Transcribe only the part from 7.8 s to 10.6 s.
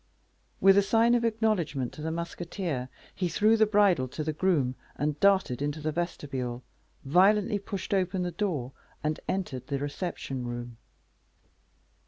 open the door, and entered the reception